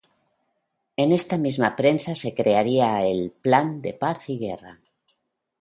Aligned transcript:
En 1.03 1.11
esta 1.19 1.37
misma 1.37 1.69
prensa 1.75 2.15
se 2.15 2.33
crearía 2.33 3.05
el 3.05 3.29
"Plan 3.29 3.83
de 3.83 3.93
Paz 3.93 4.29
y 4.31 4.39
Guerra". 4.39 4.79